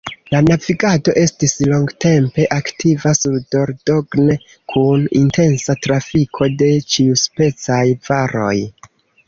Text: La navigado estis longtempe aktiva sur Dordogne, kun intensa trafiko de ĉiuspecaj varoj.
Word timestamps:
La 0.33 0.37
navigado 0.43 1.13
estis 1.23 1.51
longtempe 1.73 2.45
aktiva 2.55 3.13
sur 3.19 3.37
Dordogne, 3.57 4.39
kun 4.75 5.05
intensa 5.21 5.79
trafiko 5.85 6.51
de 6.65 6.73
ĉiuspecaj 6.97 7.83
varoj. 8.13 8.59